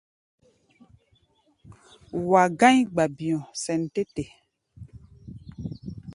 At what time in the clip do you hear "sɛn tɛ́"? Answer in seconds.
3.61-4.05